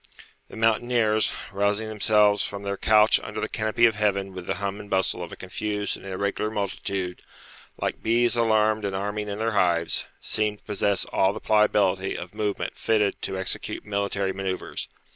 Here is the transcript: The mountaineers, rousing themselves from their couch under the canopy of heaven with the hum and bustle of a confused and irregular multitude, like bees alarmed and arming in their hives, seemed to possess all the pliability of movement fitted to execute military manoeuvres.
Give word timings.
The 0.47 0.55
mountaineers, 0.55 1.31
rousing 1.51 1.87
themselves 1.87 2.43
from 2.43 2.63
their 2.63 2.75
couch 2.75 3.19
under 3.21 3.39
the 3.39 3.47
canopy 3.47 3.85
of 3.85 3.93
heaven 3.93 4.33
with 4.33 4.47
the 4.47 4.55
hum 4.55 4.79
and 4.79 4.89
bustle 4.89 5.21
of 5.21 5.31
a 5.31 5.35
confused 5.35 5.95
and 5.95 6.03
irregular 6.07 6.49
multitude, 6.49 7.21
like 7.77 8.01
bees 8.01 8.35
alarmed 8.35 8.83
and 8.83 8.95
arming 8.95 9.29
in 9.29 9.37
their 9.37 9.51
hives, 9.51 10.07
seemed 10.19 10.57
to 10.57 10.63
possess 10.63 11.05
all 11.05 11.33
the 11.33 11.39
pliability 11.39 12.17
of 12.17 12.33
movement 12.33 12.75
fitted 12.75 13.21
to 13.21 13.37
execute 13.37 13.85
military 13.85 14.33
manoeuvres. 14.33 14.87